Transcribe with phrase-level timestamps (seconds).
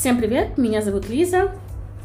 [0.00, 1.50] Всем привет, меня зовут Лиза.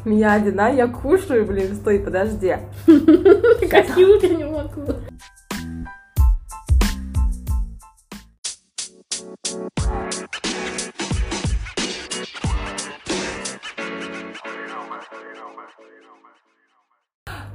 [0.04, 2.54] Меня одна, я кушаю, блин, стой, подожди.
[3.70, 4.92] Как я не могу.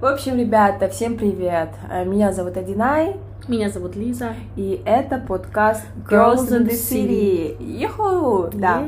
[0.01, 1.69] В общем, ребята, всем привет.
[1.87, 3.17] Э, Меня зовут Адинай,
[3.47, 4.33] Меня зовут Лиза.
[4.55, 7.63] и это подкаст Girls in the City.
[7.63, 8.49] Юху!
[8.51, 8.83] Да.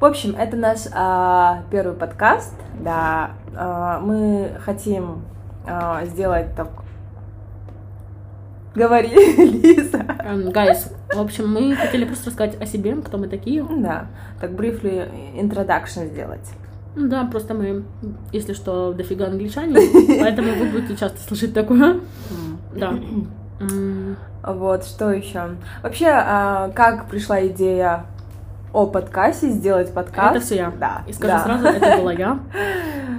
[0.00, 2.54] В общем, это наш а, первый подкаст.
[2.80, 5.22] Да, А, мы хотим
[5.66, 6.68] а, сделать так.
[8.76, 9.98] Говори, Лиза.
[10.52, 13.64] Guys, в общем, мы хотели просто рассказать о себе, кто мы такие.
[13.64, 14.06] Да,
[14.40, 16.48] так briefly introduction сделать.
[16.94, 17.82] Да, просто мы,
[18.32, 19.80] если что, дофига англичане,
[20.20, 22.00] поэтому вы будете часто слышать такое.
[22.74, 22.94] Да.
[24.40, 25.56] Вот, что еще?
[25.82, 28.06] Вообще, а, как пришла идея
[28.72, 30.36] о подкасте, сделать подкаст?
[30.36, 30.70] Это все я.
[30.70, 31.02] Да.
[31.06, 31.44] И скажу да.
[31.44, 32.38] сразу, это была я.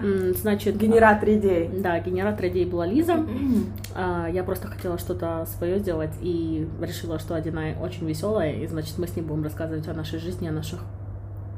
[0.36, 1.70] Значит, Генератор идей.
[1.74, 3.16] Да, генератор идей была Лиза.
[3.96, 8.98] А, Я просто хотела что-то свое сделать и решила, что Одинай очень веселая, и значит
[8.98, 10.80] мы с ней будем рассказывать о нашей жизни, о наших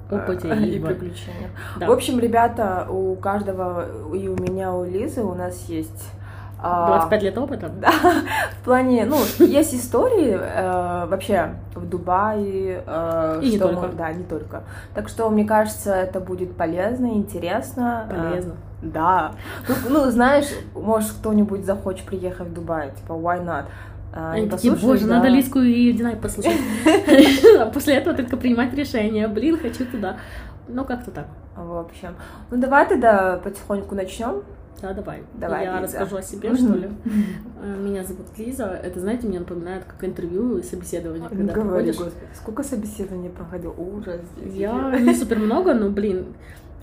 [0.09, 1.51] опыте А, и, и приключениях.
[1.77, 1.87] Да.
[1.87, 6.09] В общем, ребята, у каждого, и у меня, у Лизы, у нас есть...
[6.61, 7.69] а, 25 лет опыта.
[7.81, 7.91] Да,
[8.61, 12.83] в плане, ну, есть истории э, вообще в Дубае.
[12.85, 13.87] э, И не только.
[13.87, 14.63] мы- да, не только.
[14.93, 18.07] Так что, мне кажется, это будет полезно, интересно.
[18.09, 18.53] э, Полезно.
[18.81, 19.31] Да.
[19.67, 23.65] Ну, ну, знаешь, может, кто-нибудь захочет приехать в Дубай, типа, why not?
[24.13, 25.15] А, Они такие, боже, да.
[25.15, 26.59] надо Лиску и Динай послушать.
[27.59, 29.27] А после этого только принимать решение.
[29.27, 30.17] Блин, хочу туда.
[30.67, 31.25] Ну, как-то так.
[31.55, 32.15] В общем,
[32.49, 34.43] ну давай тогда потихоньку начнем.
[34.81, 35.23] Да, давай.
[35.35, 35.83] Давай, Я Лиза.
[35.99, 36.89] расскажу о себе, что ли.
[37.61, 38.65] Э, Меня зовут Лиза.
[38.65, 43.75] Это, знаете, мне напоминает как интервью и собеседование, когда Говори, господи, сколько собеседований проходил?
[43.77, 44.21] Ужас.
[44.43, 46.33] Я не супер много, но, блин,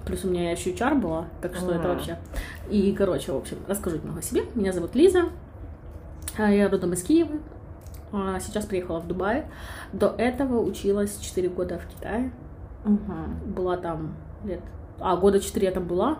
[0.06, 2.18] плюс у меня еще HR была, так что это вообще.
[2.70, 4.42] И, короче, в общем, расскажу немного о себе.
[4.54, 5.24] Меня зовут Лиза,
[6.36, 7.36] а я родом из Киева,
[8.12, 9.44] А, сейчас приехала в Дубай.
[9.92, 12.30] До этого училась 4 года в Китае,
[12.84, 13.34] Мгм.
[13.54, 14.60] была там лет...
[15.00, 16.18] А, года 4 я там была,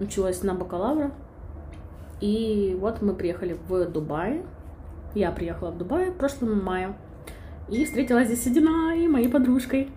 [0.00, 1.12] училась на бакалавра.
[2.20, 4.42] И вот мы приехали в Дубай.
[5.14, 6.94] Я приехала в Дубай в прошлом мае.
[7.68, 9.90] И встретилась здесь с Одиной, моей подружкой.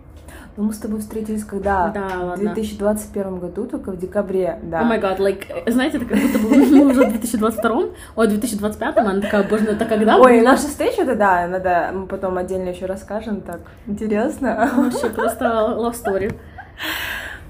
[0.56, 1.90] Ну, мы с тобой встретились когда?
[1.90, 2.54] Да, В ладно.
[2.54, 4.82] 2021 году, только в декабре, да.
[4.82, 7.82] О май гад, like, знаете, это как будто бы мы уже в 2022,
[8.16, 11.92] ой, 2025, она такая, боже, ну это когда Ой, было?» наша встреча, это да, надо,
[11.94, 14.70] мы потом отдельно еще расскажем, так, интересно.
[14.76, 16.36] Вообще просто love story.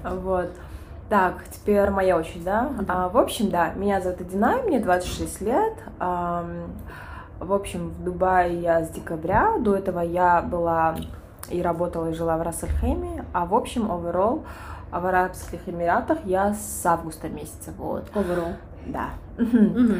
[0.02, 0.50] Вот.
[1.08, 2.70] Так, теперь моя очередь, да?
[2.88, 5.74] А, в общем, да, меня зовут Адинай, мне 26 лет.
[5.98, 6.72] Ам,
[7.40, 9.58] в общем, в Дубае я с декабря.
[9.58, 10.96] До этого я была
[11.50, 13.24] и работала, и жила в Рассельхейме.
[13.32, 14.44] А в общем, overall,
[14.90, 18.04] в Арабских Эмиратах я с августа месяца, вот.
[18.14, 18.54] Overall.
[18.86, 19.10] Да.
[19.38, 19.96] Мгм.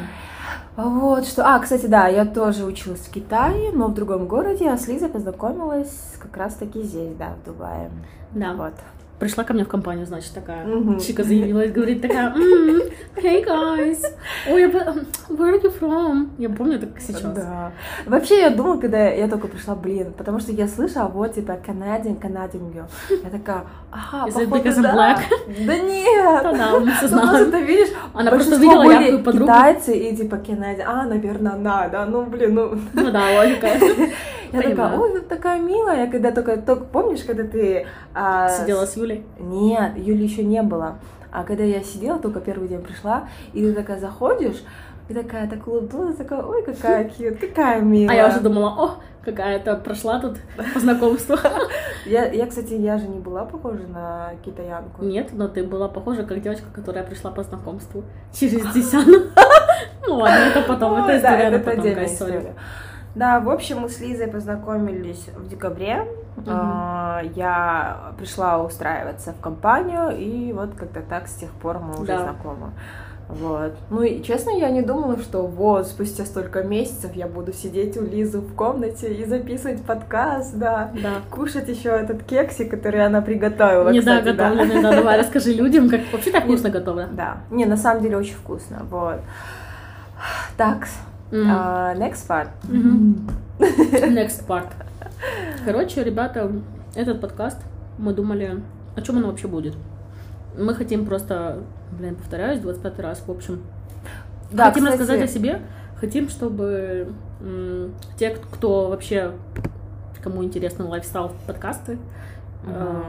[0.75, 1.43] Вот что.
[1.45, 5.09] А, кстати, да, я тоже училась в Китае, но в другом городе, а с Лизой
[5.09, 7.89] познакомилась как раз таки здесь, да, в Дубае.
[8.31, 8.53] Да.
[8.53, 8.73] Вот.
[9.19, 10.65] Пришла ко мне в компанию, значит, такая.
[10.65, 10.99] Мгм.
[10.99, 12.81] Чика заявилась, говорит такая, «М,
[13.15, 14.03] hey guys,
[14.49, 16.27] ой, where are you from?
[16.37, 17.21] Я помню так сейчас.
[17.21, 17.71] Да.
[18.05, 22.19] Вообще, я думала, когда я только пришла, блин, потому что я слышала, вот, типа, Canadian,
[22.19, 22.85] Canadian girl.
[23.09, 24.93] Я такая, ага, Is it походу, because I'm да.
[24.93, 25.19] black?
[25.65, 26.43] Да нет!
[26.43, 27.51] Да-да, мы все знаем.
[27.51, 29.45] ты видишь, Она просто видела яркую подругу.
[29.45, 32.77] китайцы и, типа, Canadian, а, наверное, она, да, ну, блин, ну...
[32.93, 33.69] Ну да, логика.
[34.55, 35.01] Я такая, Понимаю.
[35.01, 37.85] ой, вы такая милая, я когда только, только помнишь, когда ты...
[38.13, 39.25] а, Сидела с Юлей.
[39.39, 40.95] Нет, Юли еще не было.
[41.31, 44.63] А когда я сидела, только первый день пришла, и ты такая заходишь,
[45.09, 48.15] и такая так улыбнулась, такая, ой, какая кьют, какая милая.
[48.15, 48.91] А я уже думала, о,
[49.23, 50.37] какая-то прошла тут
[50.73, 51.35] по знакомству.
[52.05, 55.03] Я, я, кстати, я же не была похожа на китаянку.
[55.03, 59.31] Нет, но ты была похожа как девочка, которая пришла по знакомству через Десяну.
[60.07, 62.53] Ну ладно, это потом, это история, это потом, история.
[63.15, 66.05] Да, в общем, мы с Лизой познакомились в декабре.
[66.47, 72.07] А, Я пришла устраиваться в компанию, и вот как-то так с тех пор мы уже
[72.07, 72.23] Да.
[72.23, 72.71] знакомы.
[73.27, 73.73] Вот.
[73.89, 78.03] Ну и честно, я не думала, что вот спустя столько месяцев я буду сидеть у
[78.03, 80.91] Лизы в комнате и записывать подкаст, да.
[81.01, 81.09] Да.
[81.31, 83.89] Кушать еще этот кексик, который она приготовила.
[83.89, 84.49] Не да, кстати, да.
[84.49, 87.09] готовленная, да, давай расскажи людям, как вообще так вкусно готовлено.
[87.13, 87.37] Да.
[87.49, 88.81] Не, на самом деле очень вкусно.
[88.91, 89.21] Вот.
[90.57, 90.85] Так,
[91.35, 91.51] М.
[91.51, 92.49] а, next part.
[93.59, 94.69] Next part.
[95.65, 96.51] Короче, ребята,
[96.95, 97.57] этот подкаст,
[97.97, 98.61] мы думали,
[98.95, 99.75] о чем он вообще будет.
[100.57, 101.59] Мы хотим просто,
[101.91, 103.61] блин, повторяюсь, 25 раз, в общем.
[104.51, 105.61] Да, хотим кстати, рассказать о себе,
[105.99, 109.31] хотим, чтобы м, те, кто вообще,
[110.21, 111.97] кому интересны лайфстайл подкасты,
[112.65, 113.01] э,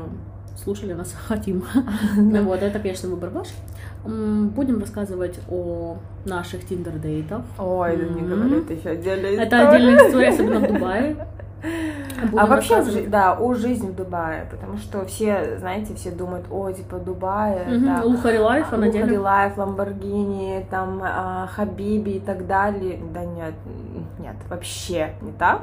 [0.56, 1.64] слушали нас, хотим.
[2.44, 3.49] Вот, это, конечно, выбор ваш.
[4.06, 7.42] Будем рассказывать о наших Tinder date ах.
[7.58, 9.46] Ой, да не говори, это еще отдельная история.
[9.46, 11.16] Это отдельная история, особенно в Дубае.
[12.22, 16.70] Будем А вообще, да, о жизни в Дубае, потому что все, знаете, все думают, о,
[16.70, 19.18] типа, Мгм, это luxury life, а на Лухари деле...
[19.18, 23.00] life, Ламборгини, там, а, Хабиби и так далее.
[23.12, 23.54] Да нет,
[24.18, 25.62] нет, вообще не так.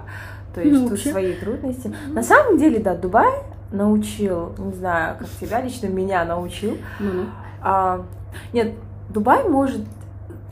[0.54, 1.10] То есть Ну, тут вообще.
[1.12, 1.94] свои трудности.
[2.10, 3.32] На самом деле, да, Дубай
[3.72, 6.78] научил, не знаю, как тебя, лично меня научил.
[7.00, 7.26] Ну-ну.
[7.62, 8.04] А,
[8.54, 8.74] нет,
[9.10, 9.82] Дубай может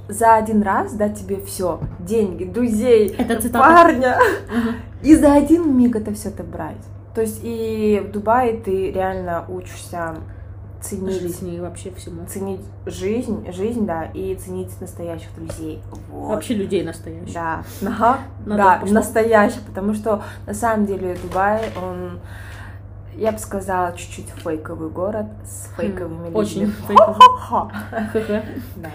[0.08, 3.60] за один раз дать тебе все, деньги, друзей, Это цитата.
[3.60, 4.18] парня,
[5.02, 6.76] и за один миг это все это брать.
[7.16, 10.16] То есть и в Дубае ты реально учишься
[10.82, 12.26] ценить Жизни и вообще всему.
[12.26, 15.80] ценить жизнь, жизнь, да, и ценить настоящих друзей.
[16.10, 16.30] Вот.
[16.30, 17.34] Вообще людей настоящих.
[17.36, 22.20] Да, ага, На да, настоящих, потому что на самом деле Дубай, он,
[23.16, 26.40] я бы сказала, чуть-чуть фейковый город с фейковыми людьми.
[26.40, 28.44] Очень фейковый.
[28.78, 28.90] Да.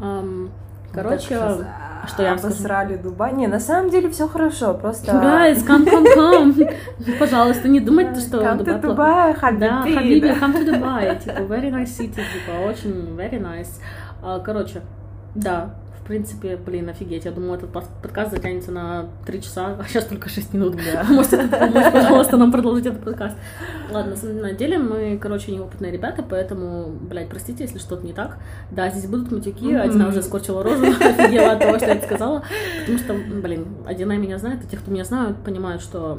[0.00, 0.50] Мы
[0.92, 1.60] Короче, щас,
[2.06, 3.32] что я обосрали Дубай.
[3.32, 5.12] Не, на самом деле все хорошо, просто...
[5.12, 7.18] Guys, come, come, come.
[7.18, 8.80] Пожалуйста, не думайте, что Come to.
[8.80, 9.60] Дубай, Хабиби.
[9.60, 11.18] Да, Хабиби, come to Dubai.
[11.18, 13.80] Типа, very nice city, типа, очень very nice.
[14.22, 14.82] А, Короче,
[15.34, 17.24] да, в принципе, блин, офигеть.
[17.26, 20.76] Я думаю, этот подкаст затянется на 3 часа, а сейчас только 6 минут.
[20.76, 21.04] Да.
[21.08, 23.36] Можете, можете, пожалуйста, нам продолжить этот подкаст.
[23.90, 28.38] Ладно, на самом деле мы, короче, неопытные ребята, поэтому, блядь, простите, если что-то не так.
[28.72, 29.80] Да, здесь будут матюки, Мгм.
[29.80, 32.42] Одина уже скорчила рожу, офигела от того, что я это сказала.
[32.80, 36.18] Потому что, блин, Одина меня знает, и те, кто меня знают, понимают, что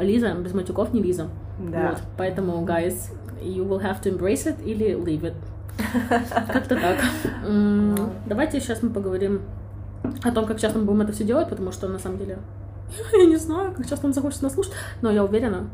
[0.00, 1.28] Лиза без матюков не Лиза.
[1.60, 1.90] Да.
[1.90, 5.34] Вот, поэтому, guys, you will have to embrace it или leave it.
[6.52, 6.96] Как-то так.
[8.26, 9.40] Давайте сейчас мы поговорим
[10.22, 12.38] о том, как часто мы будем это все делать, потому что на самом деле
[13.12, 15.68] я не знаю, как часто нам захочется нас слушать, но я уверена.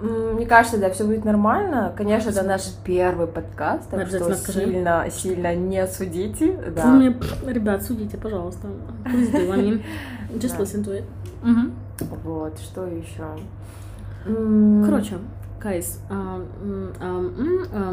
[0.00, 1.92] Мне кажется, да, все будет нормально.
[1.96, 4.64] Конечно, это наш первый подкаст, так что скажи.
[4.64, 6.52] сильно, сильно не судите.
[6.56, 6.86] Вы Да.
[6.86, 7.14] мне,
[7.46, 8.66] ребят, судите, пожалуйста.
[9.04, 11.04] Just listen to it.
[11.42, 11.72] Мгм.
[12.24, 13.24] Вот, что еще?
[14.84, 15.18] Короче,
[15.62, 16.40] guys, а,
[17.00, 17.30] а,
[17.72, 17.92] а,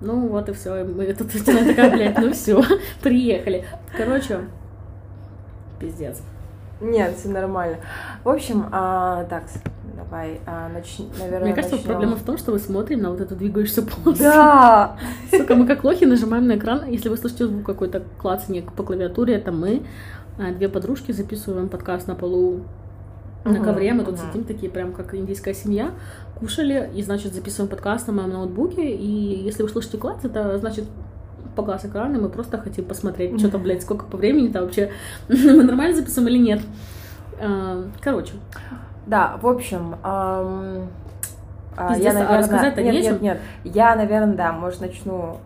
[0.00, 2.62] ну вот и все, мы тут Татьяна такая, блядь, ну все,
[3.02, 3.64] приехали.
[3.96, 4.40] Короче,
[5.80, 6.22] пиздец.
[6.80, 7.76] Нет, все нормально.
[8.24, 9.44] В общем, а, так,
[9.96, 11.90] давай, а, начни, наверное, Мне кажется, начнем.
[11.90, 14.22] проблема в том, что мы смотрим на вот эту двигающуюся полосу.
[14.22, 14.96] Да!
[15.30, 16.84] Сука, мы как лохи нажимаем на экран.
[16.88, 19.82] Если вы слышите звук какой-то клацанье по клавиатуре, это мы,
[20.56, 22.62] две подружки, записываем подкаст на полу
[23.44, 23.92] на ковре.
[23.92, 25.90] Мы тут сидим такие прям как индийская семья,
[26.38, 28.90] кушали и, значит, записываем подкаст на моем ноутбуке.
[28.90, 30.84] И если вы слышите клац, это значит
[31.54, 34.90] погас экран, и мы просто хотим посмотреть, что там, блядь, сколько по времени-то вообще,
[35.28, 36.60] мы нормально записываем или нет.
[37.40, 38.34] А, Короче,
[39.06, 40.86] Да, в общем, а,
[41.76, 45.38] я, а наверное, рассказать-то нет, нет, нет, я, наверное, да, может, начну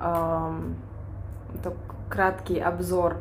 [1.62, 1.74] так,
[2.08, 3.16] краткий обзор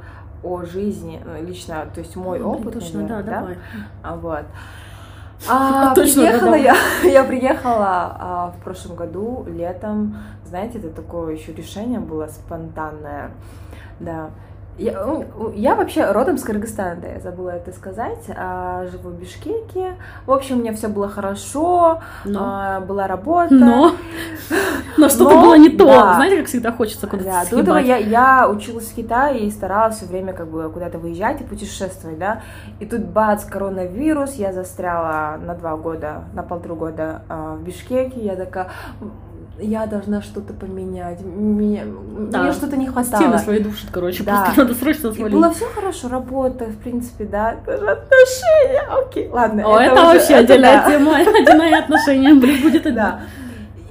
[0.45, 3.57] о жизни, ну, лично, то есть мой Блин, опыт, точно, да, наверное, давай.
[4.03, 4.45] А, вот.
[5.50, 6.63] А, Точно, да, приехала давай.
[6.63, 6.75] я,
[7.12, 10.18] я приехала а, в прошлом году летом.
[10.45, 13.31] Знаете, это такое еще решение было спонтанное.
[14.00, 14.30] Да.
[14.77, 18.19] Я, ну, я вообще родом с Кыргызстана, да, я забыла это сказать.
[18.35, 19.95] А, живу в Бишкеке.
[20.26, 23.54] В общем, у меня все было хорошо, Но, а, была работа.
[23.54, 23.94] но,
[24.97, 25.85] но что-то было не то.
[25.85, 26.16] да.
[26.16, 29.95] Знаете, как всегда хочется куда-то Да, до этого я, я училась в Китае и старалась
[29.95, 32.42] все время как бы куда-то выезжать и путешествовать, да.
[32.81, 38.19] И тут бац, коронавирус, я застряла на два года, на полтора года а, в Бишкеке.
[38.19, 38.68] Я такая,
[39.02, 39.14] «М,
[39.59, 41.83] я должна что-то поменять, мне,
[42.31, 42.44] Да.
[42.44, 43.21] мне что-то не хватало.
[43.21, 44.44] Стены свои душат, короче, Да.
[44.45, 45.33] просто надо срочно И свалить.
[45.33, 49.64] было все хорошо, работа, в принципе, да, даже отношения, окей, ладно.
[49.66, 50.92] О, это, уже- вообще это отдельная да.
[50.92, 53.19] тема, отдельные отношения, блин, будет Да.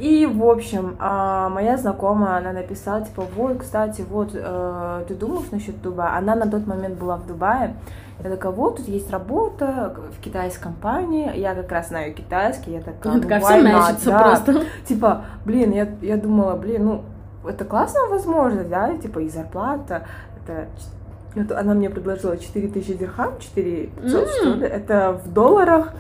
[0.04, 5.50] И, в общем, а, моя знакомая, она написала, типа, вот, кстати, вот, э, ты думаешь
[5.50, 6.18] насчет Дубая?
[6.18, 7.74] Она на тот момент была в Дубае.
[8.22, 11.34] Я такая, вот, тут есть работа в китайской компании.
[11.34, 12.72] Я как раз знаю китайский.
[12.72, 14.22] Я такая, ну, такая, все not, мэчится да.
[14.22, 14.64] просто.
[14.84, 17.02] Типа, блин, я, я думала, блин, ну,
[17.48, 20.06] это классная возможность, да, типа, и зарплата.
[20.44, 20.68] Это,
[21.34, 24.28] это она мне предложила 4000 дирхам, 4500, М.
[24.28, 24.66] что ли.
[24.66, 25.94] Это в долларах.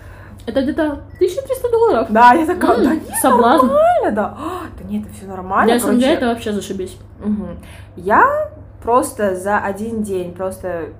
[0.46, 2.06] Это где-то 1300 долларов.
[2.10, 3.66] Да, я такая, да, не, соблазн.
[3.66, 4.36] нормально, да.
[4.38, 5.72] А, да нет, это все нормально.
[5.72, 6.98] Для СНГ это вообще зашибись.
[7.18, 7.58] Мгм.
[7.96, 8.50] Я
[8.82, 10.90] просто за один день просто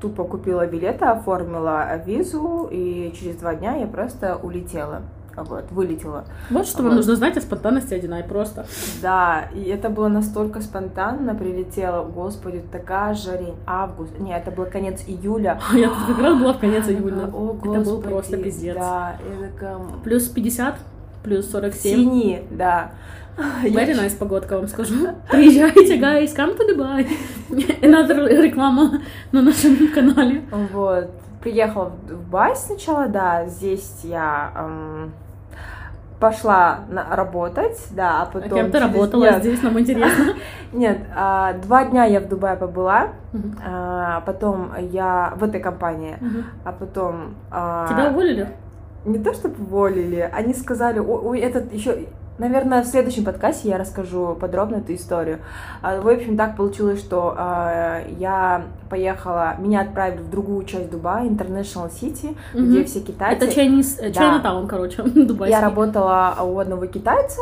[0.00, 5.02] тупо купила билеты, оформила визу, и через два дня я просто улетела.
[5.36, 6.24] Вот, вылетела.
[6.50, 6.96] Вот что вам Вот.
[6.96, 8.66] нужно знать о спонтанности Одинай просто.
[9.00, 15.02] Да, и это было настолько спонтанно, прилетела, господи, такая жарень, август, не, это был конец
[15.06, 15.60] июля.
[15.74, 17.30] Я тут как раз была в конец июля.
[17.32, 18.76] О, Это был просто пиздец.
[18.76, 19.78] Да, я такая...
[20.04, 20.76] Плюс 50,
[21.22, 21.96] плюс 47.
[21.96, 22.92] Синий, да.
[23.64, 24.94] Very nice погодка, вам скажу.
[25.30, 27.06] Приезжайте, guys, come to Dubai.
[27.80, 29.00] Another реклама
[29.32, 30.42] на нашем канале.
[30.50, 31.10] Вот.
[31.42, 35.12] Приехала в Дубай сначала, да, здесь я эм,
[36.20, 38.50] пошла на- работать, да, а А потом...
[38.50, 40.34] кем ты через- работала Нет, здесь, нам интересно.
[40.72, 43.08] Нет, а, два дня я в Дубае побыла,
[43.66, 46.16] а, потом я в этой компании,
[46.64, 47.34] а потом...
[47.50, 48.48] а, Тебя уволили?
[49.04, 52.06] Не то, чтобы уволили, они сказали, ой, ой, этот еще...
[52.42, 55.38] Наверное, в следующем подкасте я расскажу подробно эту историю.
[55.80, 61.24] А, В общем, так получилось, что а, я поехала, меня отправили в другую часть Дубая,
[61.28, 62.84] International City, где Мгм.
[62.84, 63.44] все китайцы.
[63.46, 64.40] Это Chinese, э, Да.
[64.42, 65.56] Chinatown, короче, дубайский.
[65.56, 67.40] Я работала у одного китайца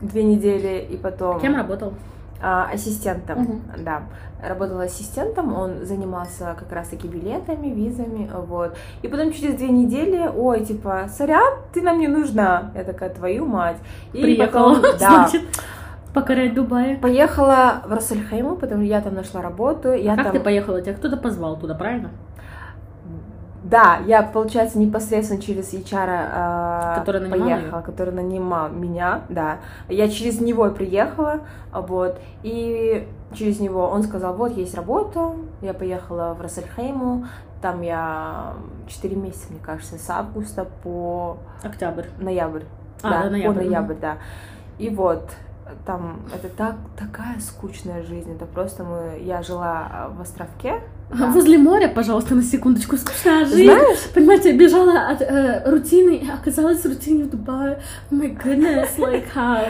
[0.00, 1.40] две недели, и потом...
[1.40, 1.92] Кем работал?
[2.40, 3.62] А, ассистентом, Мгм.
[3.84, 4.02] да.
[4.40, 8.76] Работала ассистентом, он занимался как раз-таки билетами, визами, вот.
[9.02, 12.70] И потом через две недели, ой, типа, сорян, ты нам не нужна.
[12.76, 13.78] Я такая, твою мать.
[14.12, 15.42] И Приехала, потом, да, значит,
[16.14, 16.96] покорять Дубай.
[16.96, 19.92] поехала в Рассельхейму, потому что я там нашла работу.
[19.92, 20.32] Я Как там...
[20.34, 20.80] ты поехала?
[20.80, 22.10] Тебя кто-то позвал туда, правильно?
[23.68, 29.58] Да, я, получается, непосредственно через HR а, Который нанимал поехала, который нанимал меня, да.
[29.88, 31.40] Я через него приехала,
[31.72, 37.26] вот, и через него он сказал, вот, есть работа, я поехала в Рассельхейму,
[37.60, 38.54] там я
[38.86, 42.06] 4 месяца, мне кажется, с августа по Октябрь.
[42.18, 42.62] ноябрь.
[43.02, 44.16] А, да, до ноября, по ноябрь, да.
[44.78, 45.28] И вот,
[45.86, 51.30] там, это так, такая скучная жизнь, это просто мы, я жила а, в островке, да.
[51.30, 53.64] Возле моря, пожалуйста, на секундочку, скучная жизнь.
[53.64, 57.80] Знаешь, Понимаете, я бежала от э, рутины, и оказалась в рутине в Дубае.
[58.10, 59.66] Oh my goodness, like how?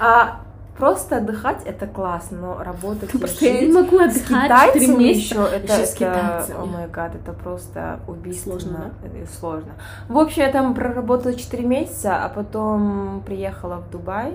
[0.00, 0.40] А
[0.76, 4.96] просто отдыхать это классно, но работать и Просто я не жить могу отдыхать 4 китайцами
[4.98, 5.34] месяца.
[5.34, 6.58] еще это, Еще с это, китайцами.
[6.60, 9.72] о май гад, это просто убийственно Сложно, и сложно.
[10.08, 14.32] В общем, я там проработала 4 месяца, а потом приехала в Дубай,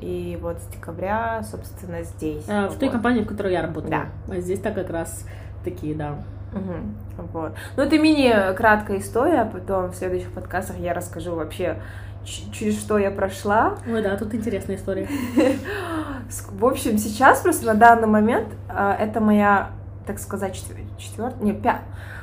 [0.00, 2.44] и вот с декабря, собственно, здесь.
[2.48, 2.92] Э, В той Вот.
[2.94, 3.90] компании, в которой я работала.
[3.90, 4.34] Да.
[4.34, 5.26] А здесь-то как раз
[5.64, 6.14] такие, да.
[6.52, 6.96] Мгм.
[7.32, 7.52] Вот.
[7.76, 11.76] Ну, это мини-краткая история, а потом в следующих подкастах я расскажу вообще,
[12.24, 13.76] через что я прошла.
[13.86, 15.08] Ой, да, тут интересная история.
[16.52, 19.70] В общем, сейчас просто на данный момент а, это моя,
[20.06, 20.60] так сказать,
[20.98, 21.82] четвертая, не, пя...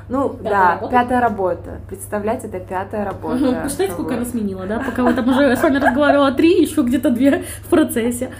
[0.10, 0.92] ну Пятая да, работа?
[0.92, 1.80] пятая работа.
[1.88, 3.62] Представляете, это пятая работа.
[3.64, 4.80] Посчитайте, сколько она сменила, да?
[4.80, 8.32] Пока вы там уже с вами разговаривала три, еще где-то две в процессе.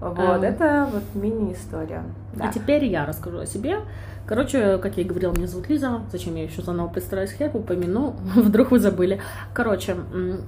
[0.00, 0.42] Вот, Ам.
[0.42, 2.02] это вот мини-история.
[2.34, 2.46] Да.
[2.48, 3.80] А теперь я расскажу о себе.
[4.26, 6.00] Короче, как я и говорила, меня зовут Лиза.
[6.10, 7.34] Зачем я еще заново представляюсь?
[7.38, 9.20] Я упомяну, вдруг вы забыли.
[9.52, 9.96] Короче,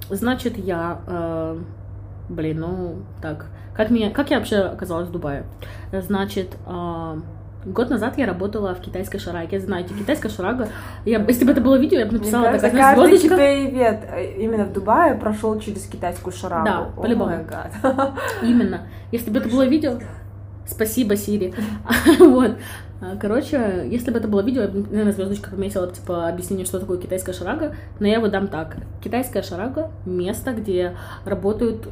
[0.09, 1.01] значит, я...
[1.05, 1.59] э,
[2.29, 3.45] блин, ну, так.
[3.75, 5.43] Как, меня, как я вообще оказалась в Дубае?
[5.91, 7.19] Значит, э,
[7.65, 9.59] год назад я работала в китайской шараге.
[9.59, 10.69] Знаете, китайская шарага.
[11.05, 13.35] Я, если бы это было видео, я бы Мне написала кажется, такая знаешь, каждый звездочка.
[13.35, 16.65] китаевед э, именно в Дубае прошел через китайскую шарагу.
[16.65, 17.45] Да, О по-любому.
[18.41, 18.87] Именно.
[19.11, 19.99] Если бы это было видео...
[20.65, 21.53] Спасибо, Сири.
[22.19, 22.57] вот.
[23.03, 26.79] А, Короче, если бы это было видео, я бы, наверное, звездочка пометила, типа, объяснение, что
[26.79, 28.77] такое китайская шарага, но я его дам так.
[29.03, 30.95] Китайская шарага— место, где
[31.25, 31.85] работают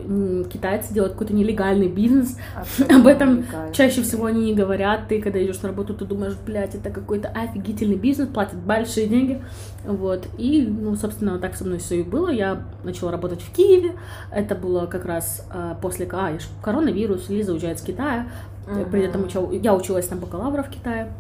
[0.51, 2.38] китайцы, делают какой-то нелегальный бизнес.
[2.89, 5.08] Об этом Абсолютно Чаще всего они не говорят.
[5.10, 9.41] Ты, когда идешь на работу, ты думаешь, блядь, это какой-то офигительный бизнес, платят большие деньги.
[9.86, 10.27] Вот.
[10.38, 12.30] И, ну, собственно, так со мной все и было.
[12.30, 13.94] Я начала работать в Киеве.
[14.32, 18.27] Это было как раз а, после а, коронавирус, Лиза уезжает с Китая.
[18.68, 18.89] Мгм.
[18.91, 21.12] При этом уча- я училась на бакалавра в Китае.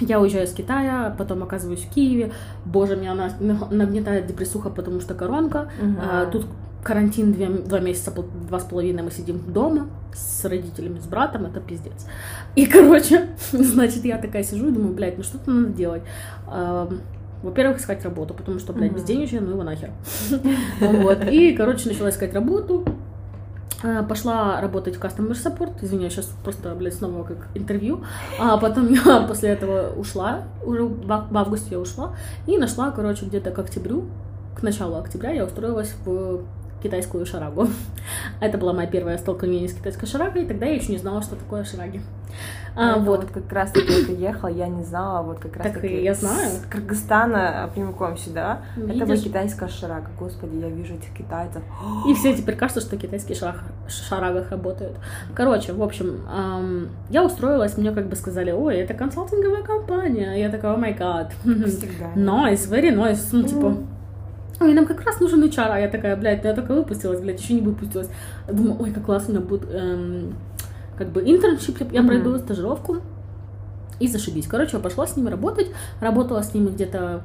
[0.00, 2.32] Я уезжаю из Китая, потом оказываюсь в Киеве.
[2.66, 5.70] Боже, меня на- на- нагнетает депрессуха, потому что коронка.
[5.80, 5.96] Мгм.
[6.02, 6.46] А, тут
[6.82, 8.12] карантин две- два месяца,
[8.48, 12.06] два с половиной мы сидим дома с родителями, с братом, это пиздец.
[12.56, 16.02] И, короче, значит, я такая сижу и думаю, блядь, ну что-то надо делать.
[17.42, 19.00] Во-первых, искать работу, потому что, блядь, Мгм.
[19.00, 19.90] безденежье, ну его нахер.
[20.80, 21.24] Вот.
[21.30, 22.84] И, короче, начала искать работу.
[23.86, 25.74] А, Пошла работать в Customer Support.
[25.82, 28.04] Извини, сейчас просто, блядь, снова как интервью.
[28.40, 30.42] А потом я после этого ушла.
[30.64, 32.16] Уже в августе я ушла.
[32.46, 34.04] И нашла, короче, где-то к октябрю,
[34.56, 36.40] к началу октября я устроилась в
[36.82, 37.68] китайскую шарагу.
[38.40, 41.36] Это была моя первая столкновение с китайской шарагой, и тогда я еще не знала, что
[41.36, 42.00] такое шараги.
[42.78, 43.22] А, вот.
[43.22, 46.12] вот как раз таки я ехала, я не знала, вот как раз Так таки я
[46.12, 46.50] знаю.
[46.50, 48.60] с Кыргызстана а, прямиком сюда.
[48.76, 49.24] Это была Видишь?
[49.24, 50.08] китайская шарага.
[50.18, 51.62] Господи, я вижу этих китайцев.
[52.06, 54.98] И все теперь кажется, что китайские шарах, шарагах работают.
[55.34, 60.34] Короче, в общем, ам, я устроилась, мне как бы сказали, ой, это консалтинговая компания.
[60.34, 61.32] Я такая, о май гад.
[61.46, 63.28] Nice, very nice.
[63.32, 63.86] Ну, типа, Мгм.
[64.60, 67.54] Ой, нам как раз нужен HR, а я такая, блядь, я только выпустилась, блядь, еще
[67.54, 68.08] не выпустилась.
[68.50, 70.34] Думаю, ой, как классно, у меня будет эм,
[70.96, 72.08] как бы internship, я Мгм.
[72.08, 72.98] пройду стажировку
[74.00, 74.46] и зашибись.
[74.46, 75.68] Короче, я пошла с ними работать,
[76.00, 77.22] работала с ними где-то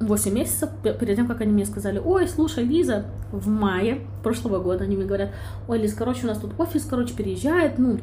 [0.00, 4.60] 8 месяцев, пе- перед тем, как они мне сказали, ой, слушай, Лиза, в мае прошлого
[4.62, 5.30] года они мне говорят,
[5.66, 7.98] ой, Лиз, короче, у нас тут офис, короче, переезжает, ну,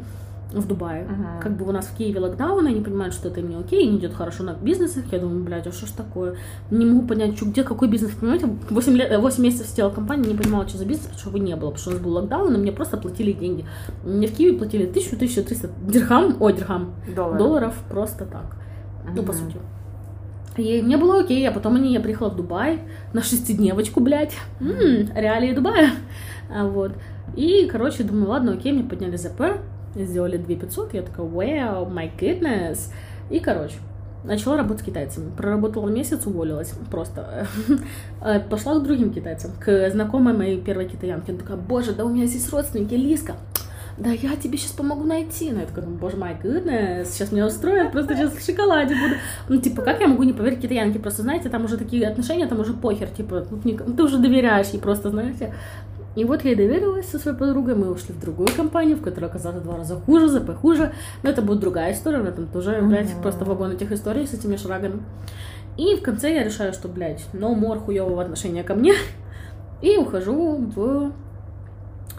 [0.62, 1.04] в Дубае.
[1.06, 1.42] Мгм.
[1.42, 3.98] Как бы у нас в Киеве локдаун, они понимают, что это им не окей, не
[3.98, 5.04] идет хорошо на бизнесах.
[5.12, 6.36] Я думаю, блядь, а что ж такое?
[6.72, 8.48] Не могу понять, что, где какой бизнес, понимаете?
[8.70, 11.40] 8, лет, 8 месяцев сидела в компании, не понимала, что за бизнес, потому что его
[11.40, 13.66] не было, потому что у нас был локдаун, и мне просто платили деньги.
[14.04, 17.38] Мне в Киеве платили 1000-1300 дирхам, ой, дирхам, Доллар.
[17.38, 18.58] долларов просто так.
[19.16, 19.58] Ну, по сути.
[20.58, 22.80] И мне было окей, а потом они, я приехала в Дубай
[23.12, 24.34] на шестидневочку, блядь.
[24.62, 25.90] М, реалии Дубая.
[26.50, 26.94] А, вот.
[27.36, 29.42] И, короче, думаю, ладно, окей, мне подняли ЗП,
[29.96, 32.92] сделали 2500, я такая, wow, my goodness.
[33.30, 33.76] И, короче,
[34.24, 35.32] начала работать с китайцами.
[35.36, 37.48] Проработала месяц, уволилась просто.
[38.22, 41.32] Э, Пошла к другим китайцам, к знакомой моей первой китаянке.
[41.32, 43.36] Она такая, боже, да у меня здесь родственники, Лиска.
[43.98, 45.52] Да я тебе сейчас помогу найти.
[45.52, 49.16] Ну, я такая, думаю, боже мой, goodness, сейчас меня устроят, просто сейчас в шоколаде буду.
[49.48, 51.00] Ну, типа, как я могу не поверить китаянке?
[51.00, 54.68] Просто, знаете, там уже такие отношения, там уже похер, типа, тут ник- ты уже доверяешь
[54.70, 55.54] ей просто, знаете.
[56.16, 59.26] И вот я и доверилась со своей подругой, мы ушли в другую компанию, в которой
[59.26, 60.94] оказалось в два раза хуже, ЗП хуже.
[61.24, 63.22] Но это будет другая история, меня там тоже, блядь, Мгм.
[63.22, 65.02] просто вагон этих историй с этими шрагами.
[65.78, 68.94] И в конце я решаю, что, блядь, no more хуевого отношения ко мне.
[69.82, 71.12] И ухожу в...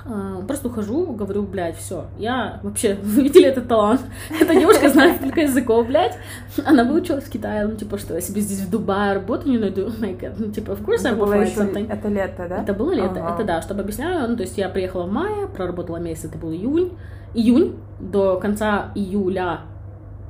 [0.08, 4.00] а, Просто ухожу, говорю, блядь, все, я вообще, вы видели этот талант?
[4.40, 6.16] Эта девушка знает столько языков, блядь.
[6.64, 9.86] Она выучилась в Китае, ну, типа, что я себе здесь в Дубае работу не найду.
[10.00, 10.34] My God.
[10.38, 12.62] Ну, типа, в курсе, Это было еще это лето, да?
[12.62, 13.34] Это было лето, Ага.
[13.34, 16.52] это да, чтобы объясняю, ну, то есть я приехала в мае, проработала месяц, это был
[16.52, 16.92] июнь,
[17.34, 19.60] июнь, до конца июля,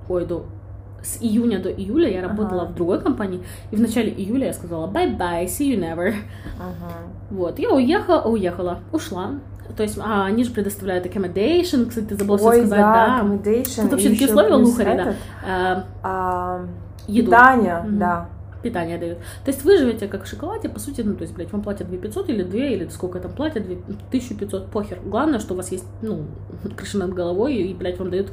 [0.09, 0.47] ой, до,
[1.03, 2.73] с июня до июля я работала Ага.
[2.73, 6.15] в другой компании, и в начале июля я сказала bye-bye, see you never,
[6.59, 6.95] Ага.
[7.31, 9.33] вот, я уехала, уехала, ушла,
[9.77, 13.83] то есть, а, они же предоставляют accommodation, кстати, ты забыла Ой, сказать, да, да, accommodation.
[13.83, 15.15] Тут вообще такие условия лухари, да.
[15.47, 16.67] А, а,
[17.07, 17.31] еду.
[17.31, 17.99] Питание, Мгм.
[17.99, 18.29] да.
[18.63, 19.19] питание дают.
[19.45, 21.89] То есть вы живете как в шоколаде, по сути, ну, то есть, блядь, вам платят
[21.89, 23.77] 2500 или 2, или сколько там платят, 2,
[24.11, 24.99] 1500, похер.
[25.05, 26.25] Главное, что у вас есть, ну,
[26.77, 28.33] крыша над головой, и, блядь, вам дают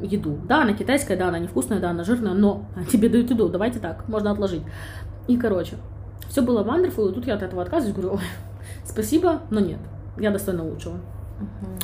[0.00, 0.38] еду.
[0.48, 4.08] Да, она китайская, да, она невкусная, да, она жирная, но тебе дают еду, давайте так,
[4.08, 4.62] можно отложить.
[5.28, 5.76] И, короче,
[6.28, 8.20] все было wonderful, и тут я от этого отказываюсь, говорю, ой,
[8.84, 9.78] спасибо, но нет,
[10.18, 10.96] я достойна лучшего.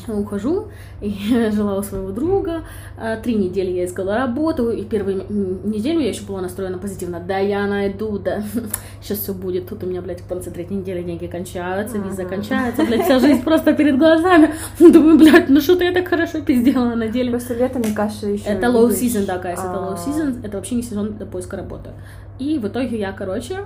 [0.07, 0.69] Ухожу,
[1.01, 1.13] и
[1.53, 2.63] жила у своего друга.
[2.97, 5.25] А, Три недели я искала работу, и первую
[5.65, 7.21] неделю я еще была настроена позитивно.
[7.21, 8.43] Да, я найду, да,
[9.03, 9.69] сейчас все будет.
[9.69, 12.31] Тут у меня, блядь, в конце третьей недели деньги кончаются, виза Мгм.
[12.31, 14.55] кончается, блядь, вся жизнь просто перед глазами.
[14.79, 17.31] Думаю, блядь, ну что-то я так хорошо пизделала на деле.
[17.31, 18.45] Просто лето, мне кажется, еще...
[18.45, 20.09] Это low season, да, guys, это low А.
[20.09, 21.91] season, это вообще не сезон для поиска работы.
[22.39, 23.65] И в итоге я, короче,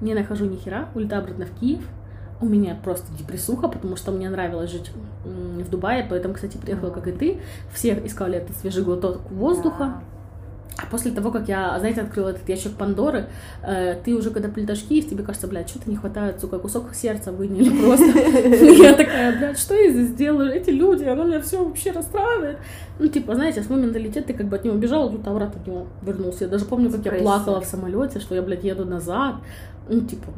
[0.00, 1.80] не нахожу ни хера, улетаю обратно в Киев.
[2.40, 4.90] У меня просто депрессуха, потому что мне нравилось жить
[5.24, 7.40] в Дубае, поэтому, кстати, приехала, как и ты.
[7.72, 10.02] Все искали этот свежий глоток воздуха.
[10.76, 13.26] А после того, как я, знаете, открыла этот ящик Пандоры,
[13.62, 16.94] э, ты уже, когда прилетаешь в Киев, тебе кажется, блядь, что-то не хватает, сука, кусок
[16.94, 18.06] сердца выняли просто.
[18.82, 20.52] Я такая, блядь, что я здесь делаю?
[20.52, 22.58] Эти люди, оно меня все вообще расстраивает.
[22.98, 25.86] Ну, типа, знаете, свой менталитет, ты как бы от него бежала, тут обратно от него
[26.02, 26.44] вернулся.
[26.44, 29.36] Я даже помню, как я плакала в самолете, что я, блядь, еду назад.
[29.86, 30.28] Ну, типа.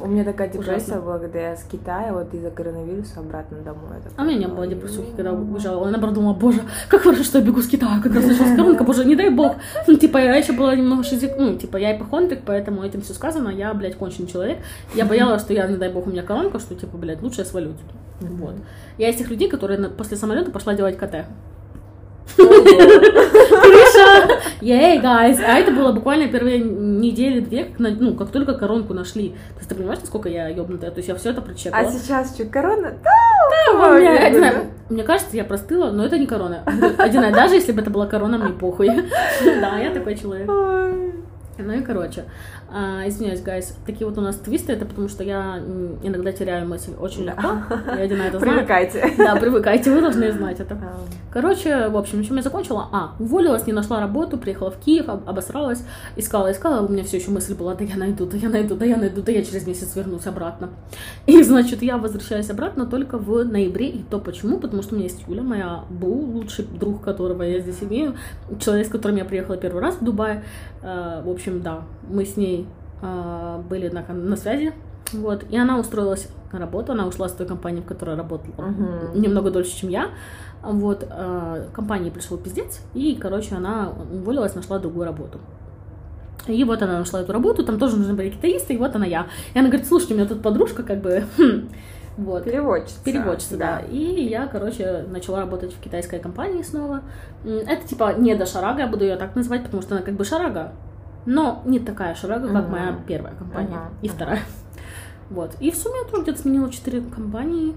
[0.00, 3.98] У меня такая депрессия была, когда я с Китая, вот из-за коронавируса обратно домой.
[4.16, 5.84] А у меня не было «Ой, депрессухи, когда уезжала.
[5.84, 8.84] Я наоборот думала, боже, как хорошо, что я бегу с Китая, как раз началась коронка,
[8.84, 9.56] боже, не дай бог.
[9.86, 13.50] Ну, типа, я еще была немного шизик, ну, типа, я ипохондрик, поэтому этим все сказано,
[13.50, 14.58] я, блядь, конченый человек.
[14.94, 17.44] Я боялась, что я, не дай бог, у меня коронка, что, типа, блядь, лучше я
[17.44, 17.74] свалю.
[18.20, 18.54] Вот.
[18.96, 21.26] Я из тех людей, которые после самолета пошла делать КТ.
[24.60, 25.40] Ей, guys!
[25.44, 29.30] А это было буквально первые недели две, как, на- ну, как только коронку нашли.
[29.30, 30.90] То есть ты понимаешь, насколько я ёбнутая?
[30.90, 31.86] То есть я все это прочекала.
[31.86, 32.94] А сейчас что, корона?
[33.72, 34.50] У Да, меня, я не да.
[34.50, 36.62] знаю, мне кажется, я простыла, но это не корона.
[36.98, 38.88] Одина, даже если бы это была корона, мне похуй.
[39.60, 40.46] Да, я такой человек.
[41.56, 42.24] Ну и короче,
[42.76, 45.60] а, извиняюсь, гайс, такие вот у нас твисты, это потому что я
[46.02, 47.48] иногда теряю мысль очень легко.
[47.96, 48.56] И Одина это знает.
[48.56, 49.12] Привыкайте.
[49.16, 50.76] Да, привыкайте, вы должны знать это.
[51.32, 52.88] Короче, в общем, чем я закончила?
[52.92, 55.84] А, уволилась, не нашла работу, приехала в Киев, об- обосралась,
[56.16, 58.84] искала, искала, у меня все еще мысль была, да я найду, да я найду, да
[58.84, 60.70] я найду, да я через месяц вернусь обратно.
[61.26, 64.58] И, значит, я возвращаюсь обратно только в ноябре, и то почему?
[64.58, 68.14] Потому что у меня есть Юля, моя Бу, лучший друг, которого я здесь имею,
[68.58, 70.40] человек, с которым я приехала первый раз в Дубай.
[70.82, 72.63] Э, В общем, да, мы с ней
[73.00, 74.72] были на, на связи,
[75.12, 79.20] вот, и она устроилась на работу, она ушла с той компании, в которой работала Мгм.
[79.20, 80.10] немного дольше, чем я.
[80.62, 85.38] Вот, э, компании пришел пиздец, и, короче, она уволилась, нашла другую работу.
[86.46, 89.26] И вот она нашла эту работу, там тоже нужны были китаисты, и вот она я.
[89.54, 91.68] И она говорит, слушайте, у меня тут подружка как бы, хм,
[92.16, 92.44] вот.
[92.44, 93.02] Переводчица.
[93.04, 93.80] Переводчица, да.
[93.80, 97.02] И я, короче, начала работать в китайской компании снова.
[97.44, 100.24] Это типа не до шарага, я буду ее так называть, потому что она как бы
[100.24, 100.72] шарага,
[101.26, 102.70] но не такая шарага, как Мгм.
[102.72, 104.40] моя первая компания Мгм, и вторая.
[105.30, 105.56] Вот.
[105.60, 107.74] И в сумме я тоже где-то сменила четыре компании.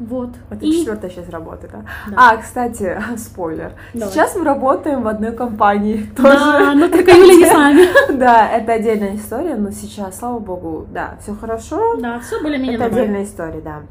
[0.00, 0.30] Вот.
[0.50, 0.72] Это и...
[0.72, 1.84] четвертая сейчас работа, да?
[2.08, 2.16] Да.
[2.32, 3.72] А, кстати, спойлер.
[3.94, 4.12] Давай.
[4.12, 6.10] Сейчас мы работаем в одной компании.
[6.16, 6.36] Тоже.
[6.36, 7.88] Да, но только Юля не с нами.
[8.18, 11.96] Да, это отдельная история, но сейчас, слава богу, да, все хорошо.
[11.96, 13.02] Да, все более-менее это нормально.
[13.04, 13.82] отдельная история, да.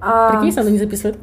[0.00, 1.18] А, Прикинь, если она не записывает.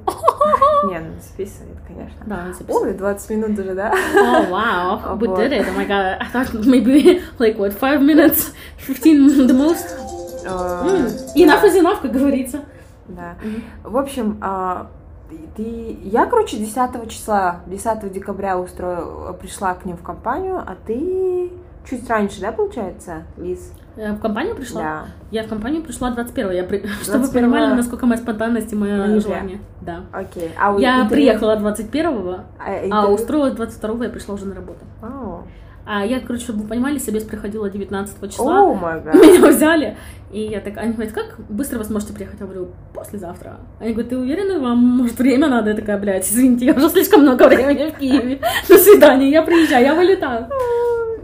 [0.88, 2.18] Не, ну записывает, конечно.
[2.26, 2.94] Да, она записывает.
[2.94, 3.94] Ой, 20 минут уже, да?
[4.16, 5.66] Oh wow, we did it.
[5.68, 9.86] Oh my god, I thought maybe like what, five minutes, 15 the most.
[10.46, 12.62] М, да, Enough is enough, как говорится.
[13.08, 13.36] Да.
[13.84, 14.88] В общем, а,
[15.56, 21.52] ты, я, короче, 10 числа, 10 декабря устроила, пришла к ним в компанию, а ты
[21.90, 23.72] чуть раньше, да, получается, Лиз?
[23.96, 24.82] Я в компанию пришла?
[24.82, 25.06] Да.
[25.32, 26.80] Я в компанию пришла 21 я при...
[27.02, 29.20] Чтобы вы 21 понимали, насколько моя спонтанность и мое ноября.
[29.20, 29.60] желание.
[29.82, 30.02] Да.
[30.12, 30.52] Окей.
[30.60, 34.46] А у- Я и ты- приехала 21-го, А, и а устроилась 22-го, я пришла уже
[34.46, 34.80] на работу.
[35.02, 35.44] Ау.
[35.86, 38.62] А я, короче, чтобы вы понимали, собес приходила 19 числа.
[38.64, 39.14] О гад.
[39.16, 39.98] Меня взяли,
[40.32, 42.40] и я так, они говорят, как быстро вы сможете приехать?
[42.40, 43.58] Я говорю, послезавтра.
[43.80, 45.72] Они говорят, ты уверена, вам, может, время надо?
[45.72, 48.40] Я такая, блядь, извините, я уже слишком много времени в Киеве.
[48.68, 50.48] До свидания, я приезжаю, я вылетаю.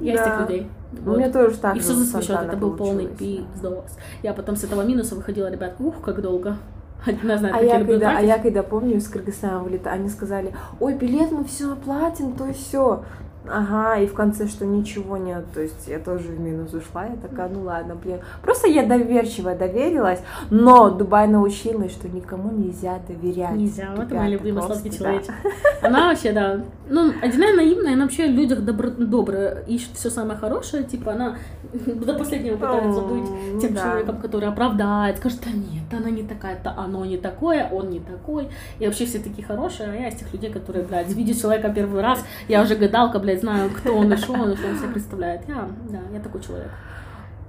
[0.02, 0.68] Я из тех людей.
[1.10, 1.20] У Вот.
[1.20, 3.98] меня тоже так И все за свой счет, это был полный пиздос.
[4.24, 6.58] Я потом с этого минуса выходила, ребят, ух, как долго.
[7.06, 10.94] Один знает, А я когда, а я когда помню, из Кыргызстана вылетала, они сказали, ой,
[10.96, 13.04] билет мы все оплатим, то и все.
[13.48, 17.16] Ага, и в конце, что ничего нет, то есть я тоже в минус ушла, я
[17.16, 18.20] такая, ну ладно, блин.
[18.42, 23.56] Просто я доверчиво доверилась, но Дубай научилась, что никому нельзя доверять.
[23.56, 24.98] Нельзя, вот любимый просто, сладкий да.
[24.98, 25.34] человечек.
[25.82, 30.38] Она вообще, да, ну, одиная наивная, она вообще в людях добро, добрая, ищет все самое
[30.38, 31.38] хорошее, типа она
[32.06, 33.82] до последнего пытается быть М, тем да.
[33.84, 38.00] человеком, который оправдает, скажет, да нет, она не такая, то оно не такое, он не
[38.00, 41.70] такой, и вообще все такие хорошие, а я из тех людей, которые, блядь, видят человека
[41.70, 44.78] первый раз, я уже гадалка, блядь, знаю, кто он и что он, и что он
[44.78, 45.48] себя представляет.
[45.48, 46.70] Я, да, я такой человек.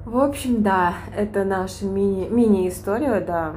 [0.05, 3.53] В общем, да, это наша мини- мини-история, да,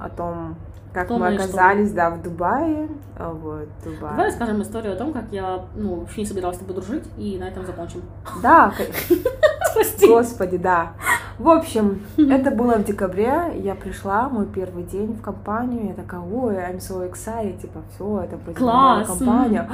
[0.00, 0.56] о том,
[0.92, 1.44] как Том мы и что.
[1.44, 2.88] оказались, да, в Дубае.
[3.18, 4.10] Вот, Дубай.
[4.10, 7.36] Давай расскажем историю о том, как я, ну, вообще не собиралась с тобой дружить, и
[7.38, 8.02] на этом закончим.
[8.42, 8.72] Да,
[9.74, 10.06] Прости.
[10.06, 10.92] господи, да.
[11.38, 16.20] В общем, это было в декабре, я пришла, мой первый день в компанию, я такая,
[16.20, 19.68] ой, I'm so excited, типа, все, это будет Класс, компания.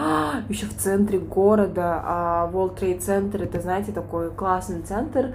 [0.48, 5.34] Еще в центре города, а World Trade Center, это, знаете, такой классный центр,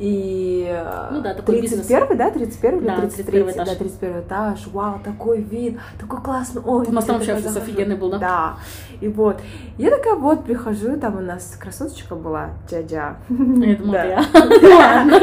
[0.00, 1.86] и Ну да, такой бизнес.
[1.86, 3.68] 31 да, 31 или Да, 33 31 этаж.
[3.68, 7.96] да, 31 этаж, вау, такой вид, такой классный, ой, У нас там вообще офис офигенный
[7.96, 8.18] был, да?
[8.18, 8.54] Да,
[9.00, 9.40] и вот,
[9.76, 13.16] я такая вот прихожу, там у нас красоточка была, дядя.
[13.28, 14.04] Я думала, Да.
[14.04, 14.24] я.
[14.34, 15.20] Ну ладно.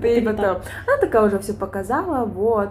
[0.00, 0.56] Ты потом.
[0.86, 2.70] Она такая уже все показала, вот.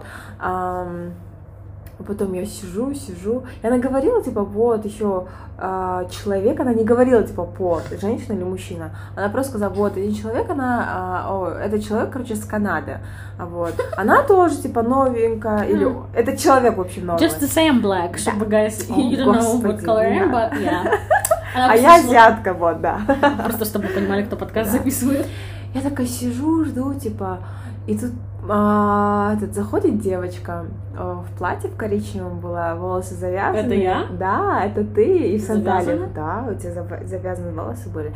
[2.00, 3.44] Ам, а потом я сижу, сижу.
[3.62, 5.28] И она говорила, типа, вот еще
[5.58, 8.96] человек, она не говорила, типа, пол, женщина или мужчина.
[9.16, 13.00] Она просто сказала, вот, один человек, она, а, о, это человек, короче, с Канады.
[13.38, 13.74] А Вот.
[13.96, 15.64] Она тоже, типа, новенькая.
[15.64, 17.22] Или это человек, в общем, новый.
[17.22, 21.00] Just say I'm black, чтобы, guys, you don't know what color I am, but yeah.
[21.56, 23.02] А я азиатка, вот, да.
[23.44, 25.28] Просто чтобы вы понимали, кто подкаст записывает.
[25.74, 27.40] Я такая сижу, жду, типа,
[27.88, 28.12] и тут
[28.50, 30.66] а, этот заходит девочка
[30.98, 33.66] а, в платье в коричневом была, волосы завязаны.
[33.66, 34.06] Это я?
[34.20, 36.14] Да, это ты и в сандалиях.
[36.14, 38.14] Да, у тебя зав- завязаны волосы были.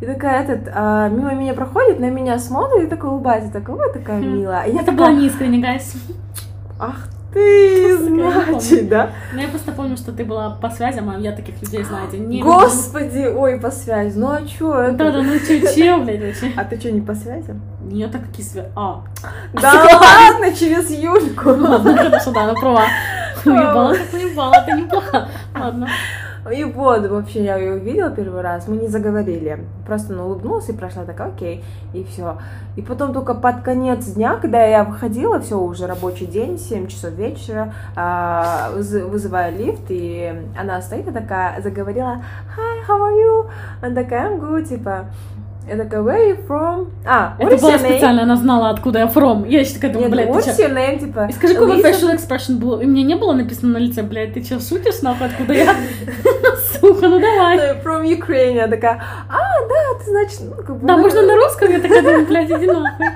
[0.00, 3.92] И такая этот а, мимо меня проходит, на меня смотрит и такой улыбается, такая, ой,
[3.92, 4.36] такая Хм.
[4.38, 4.64] милая.
[4.64, 5.96] И я Это такая, было неискренне, guys.
[6.78, 9.10] ах ты, значит, да?
[9.34, 12.40] Но я просто помню, что ты была по связям, а я таких людей, знаете, не
[12.42, 14.16] Господи, ой, по связи.
[14.18, 14.92] Ну а чё?
[14.92, 16.52] Да-да, ну че, че, блядь, вообще?
[16.56, 17.60] А ты что, не по связям?
[17.90, 18.68] Нет, так какие связи?
[18.76, 19.02] А,
[19.52, 21.50] Да ладно, через Юльку.
[21.50, 22.82] ладно, хорошо, да, она права.
[23.44, 25.28] Уебала, так уебала, это неплохо.
[25.54, 25.88] Ладно.
[26.52, 29.64] И вот, вообще, я ее увидела первый раз, мы не заговорили.
[29.84, 32.38] Просто она улыбнулась и прошла такая, окей, и все.
[32.76, 37.12] И потом только под конец дня, когда я выходила, все, уже рабочий день, 7 часов
[37.14, 42.22] вечера, а, выз- вызываю лифт, и она стоит и такая, заговорила,
[42.56, 43.46] hi, how are you?
[43.82, 45.06] Она такая, I'm good, типа,
[45.68, 46.90] я такая, where are you from?
[47.04, 49.48] А, what Это было специально, она знала, откуда я from.
[49.48, 52.58] Я еще такая думаю, блядь, what ты your name, типа, И скажи, какой facial expression
[52.58, 52.80] был.
[52.80, 55.74] И мне не было написано на лице, блядь, ты че, шутишь нахуй, откуда я?
[56.72, 57.58] Сука, ну давай.
[57.84, 58.54] From Ukraine.
[58.54, 60.86] Я такая, а, да, ты, значит, ну, как бы...
[60.86, 63.06] Да, мы- можно на русском, я такая думаю, блядь, иди нахуй.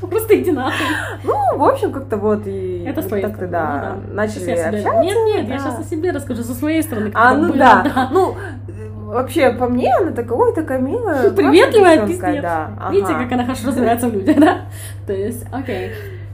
[0.10, 0.86] Просто иди нахуй.
[1.24, 5.00] Ну, в общем, как-то вот и Это с твоей так-то, стороны, да, ну начали общаться.
[5.00, 7.10] Нет, нет, я сейчас о себе расскажу со своей стороны.
[7.14, 8.10] А, ну да.
[8.12, 8.36] Ну,
[9.06, 11.30] вообще, по мне, она такая, ой, такая милая.
[11.34, 12.42] Приветливая пиздец.
[12.42, 12.92] Да, ага.
[12.92, 14.58] Видите, как она хорошо разбирается в людях, да?
[15.06, 15.92] То есть, окей.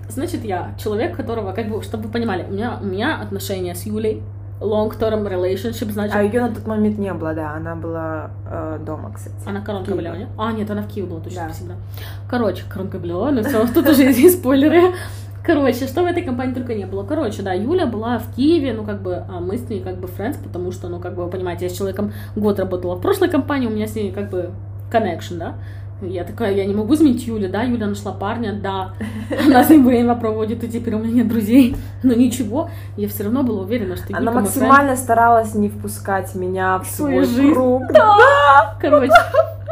[0.09, 3.87] Значит, я человек, которого, как бы, чтобы вы понимали, у меня, у меня отношения с
[3.87, 4.23] Юлей,
[4.61, 9.13] long-term relationship, значит, А ее на тот момент не было, да, она была э, дома,
[9.15, 9.35] кстати.
[9.47, 10.29] Она коронка была, нет?
[10.39, 11.49] А, нет, она в Киеве была, точно, Да.
[11.49, 11.75] спасибо.
[12.29, 14.93] Короче, коронка была, ну все, тут уже есть спойлеры.
[15.45, 17.05] Короче, что в этой компании только не было.
[17.05, 20.07] Короче, да, Юля была в Киеве, ну, как бы, а мы с ней, как бы,
[20.07, 23.29] friends, потому что, ну, как бы, вы понимаете, я с человеком год работала в прошлой
[23.29, 24.51] компании, у меня с ней, как бы,
[24.93, 25.55] connection, да.
[26.01, 28.93] Я такая, я не могу изменить Юлю, да, Юля нашла парня, да,
[29.47, 33.25] она с ним время проводит, и теперь у меня нет друзей, но ничего, я все
[33.25, 37.53] равно была уверена, что Она максимально старалась не впускать меня в свой жизнь.
[37.53, 37.83] круг.
[38.81, 39.13] Короче.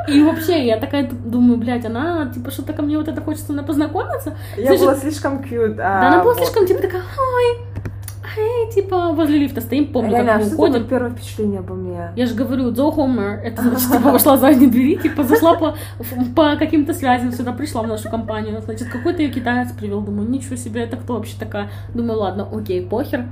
[0.09, 3.63] И вообще, я такая думаю, блядь, она, типа, что-то ко мне вот это хочется на
[3.63, 4.35] познакомиться.
[4.57, 5.77] Я Значит, была слишком кьют.
[5.77, 7.59] Да, она была слишком, типа, такая, ой,
[8.39, 10.87] эй, типа, возле лифта стоим, помню, Реально, а как мы это уходим.
[10.89, 12.13] первое впечатление обо мне?
[12.17, 15.75] Я же говорю, Дзо Хомер, это значит, типа, вошла с задней двери, типа, зашла по,
[16.35, 20.57] по каким-то связям сюда, пришла в нашу компанию, значит, какой-то ее китаец привел, думаю, ничего
[20.57, 21.71] себе, это кто вообще такая?
[21.95, 23.27] Думаю, ладно, окей, похер.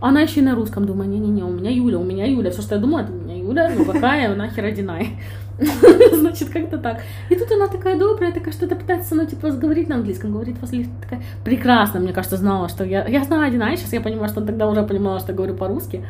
[0.00, 2.74] Она еще и на русском, думаю, не-не-не, у меня Юля, у меня Юля, все, что
[2.74, 3.12] я думаю, это
[3.44, 5.18] Юля, ну какая, нахер одинай.
[6.12, 7.00] Значит, как-то так.
[7.30, 10.86] И тут она такая добрая, такая что-то пытается, ну, типа, говорить на английском, говорит возле
[11.02, 14.68] такая прекрасно, мне кажется, знала, что я, я знала одинай, сейчас я понимаю, что тогда
[14.68, 16.04] уже понимала, что я говорю по-русски.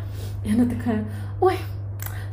[0.46, 1.04] И она такая,
[1.42, 1.56] ой,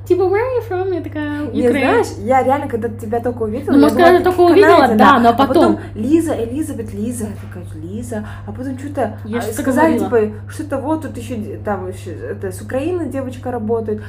[0.08, 0.94] типа, where are you from?
[0.94, 1.72] Я такая, Не Ukraine.
[1.72, 5.20] знаешь, я реально, когда тебя только увидела, Ну, я может, когда ты только увидела, да,
[5.20, 9.98] но потом- Лиза, Элизабет, Лиза, я такая, Лиза, а потом что-то Я а, что-то сказали,
[9.98, 10.28] говорила.
[10.30, 11.36] типа, что-то вот тут еще,
[11.66, 14.02] там, еще, это, с Украины девочка работает.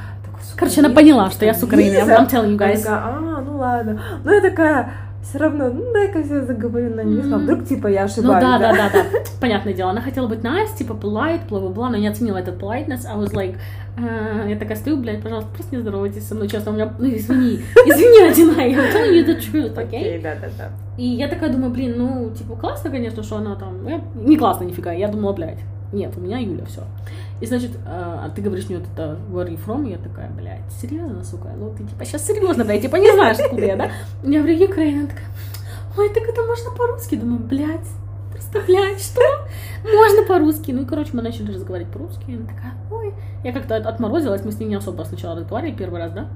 [0.42, 1.94] Такой, «С Короче, она поняла, что я с Украины.
[1.94, 2.82] Лиза?» I'm telling you guys.
[2.82, 4.00] такая, а, ну ладно.
[4.24, 8.00] Ну, я такая, все равно, ну, дай-ка я заговорю на английском, а вдруг, типа, я
[8.00, 9.04] Ну ошибаюсь, да, да, да, да.
[9.40, 9.90] Понятное дело.
[9.90, 13.06] Она хотела быть nice, типа polite, бла-бла-бла, но не оценила этот politeness.
[13.06, 13.56] I was like,
[13.96, 17.06] э, я такая стою, блядь, пожалуйста, просто не здоровайтесь со мной, честно, у меня, ну
[17.06, 20.00] извини, извини, Одина, я telling you the truth, окей?
[20.00, 20.70] Окей, да, да, да.
[20.98, 24.64] И я такая думаю, блин, ну, типа, классно, конечно, что она там, я- не классно
[24.64, 25.60] нифига, я думала, блядь,
[25.92, 26.82] нет, у меня Юля, все.
[27.40, 30.60] И, значит, э, а ты говоришь мне вот это where you from, я такая, блядь,
[30.80, 33.90] серьезно, сука, ну ты, типа, сейчас серьезно, блядь, типа, не знаешь, откуда я, да?
[34.22, 35.26] Я говорю, Украина, такая,
[35.96, 37.88] ой, так это можно по-русски, думаю, блядь,
[38.50, 39.20] блядь, что?
[39.84, 40.70] Можно по-русски.
[40.70, 42.24] Ну и, короче, мы начали разговаривать по-русски.
[42.28, 43.12] Она такая, ой.
[43.44, 46.26] Я как-то от- отморозилась, мы с ней не особо сначала разговаривали первый раз, да?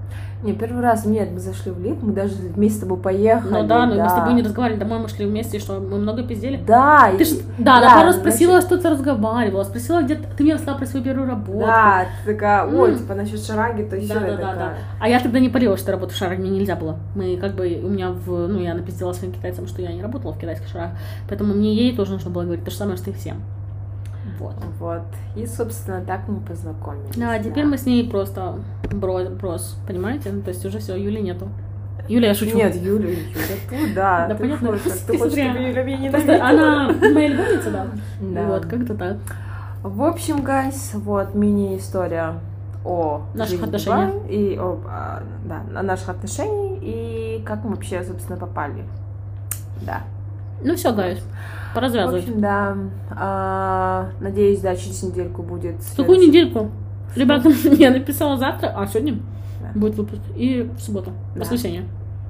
[0.42, 3.52] Не, первый раз, нет, мы зашли в лифт, мы даже вместе с тобой поехали.
[3.52, 6.24] Ну да, но мы с тобой не разговаривали, домой мы шли вместе, что мы много
[6.24, 6.60] пиздели.
[6.66, 10.16] Да, Ты ж, да, она да, пару раз спросила, значит- что ты разговаривала, спросила, где
[10.16, 11.60] ты, мне рассказала про свою первую работу.
[11.60, 12.98] Да, ты такая, ой, М.
[12.98, 14.50] типа насчет шараги, то еще Да, да, я да, да.
[14.52, 14.74] такая.
[15.00, 16.98] А я тогда не парила, что работаю в шарах, мне нельзя было.
[17.14, 20.32] Мы как бы, у меня в, ну, я напиздила своим китайцам, что я не работала
[20.32, 20.90] в китайских шарах,
[21.28, 23.42] поэтому мне ей тоже нужно было говорить то же самое, что и всем.
[24.38, 24.54] Вот.
[24.78, 25.02] Вот.
[25.36, 27.16] И, собственно, так мы познакомились.
[27.16, 28.56] Да, теперь мы с ней просто
[28.92, 30.30] бро, брос, понимаете?
[30.32, 31.48] Ну, То есть уже все, Юли нету.
[32.08, 32.56] Юля, я шучу.
[32.56, 33.18] Нет, Юля, Юля,
[33.68, 34.26] тут, да.
[34.28, 34.72] Да, ты понятно.
[34.72, 36.48] Ты Ты хочешь, чтобы Юля меня ненавидела?
[36.48, 37.86] она моя любовница, да?
[38.20, 38.42] Да.
[38.46, 39.16] Вот, как-то так.
[39.82, 42.34] В общем, гайс, вот мини-история
[42.84, 44.14] о Наших отношениях.
[44.28, 48.84] И о, а, да, о наших отношениях и как мы вообще, собственно, попали.
[49.82, 50.02] Да.
[50.62, 51.18] Ну все, гайс,
[51.74, 52.76] пора В общем, да.
[53.10, 55.76] А, надеюсь, да, через недельку будет.
[55.96, 56.70] Какую следующий- недельку?
[57.14, 59.14] Ребята, я написала завтра, а сегодня
[59.60, 59.78] Да.
[59.78, 60.20] будет выпуск.
[60.34, 61.40] И в субботу, Да.
[61.40, 61.84] воскресенье.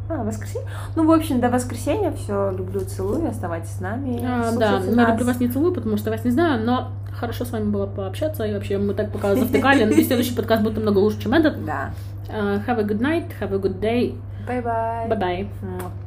[0.08, 0.68] А, воскресенье.
[0.94, 2.12] Ну, в общем, до воскресенья.
[2.12, 3.28] Все, люблю, целую.
[3.28, 4.20] Оставайтесь с нами.
[4.24, 5.10] А, да, я нас.
[5.10, 8.44] люблю вас не целую, потому что вас не знаю, но хорошо с вами было пообщаться.
[8.44, 9.84] И вообще мы так пока завтыкали.
[9.84, 11.56] Надеюсь, следующий подкаст будет намного лучше, чем этот.
[11.66, 11.90] Да.
[12.28, 14.14] Uh, have a good night, have a good day.
[14.48, 15.08] Bye-bye.
[15.08, 16.05] Bye-bye.